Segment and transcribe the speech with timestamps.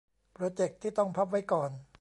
[0.33, 1.71] โปรเจกต์ที่ต้องพับไว้ก่อน